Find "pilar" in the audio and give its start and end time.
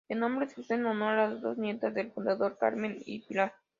3.23-3.53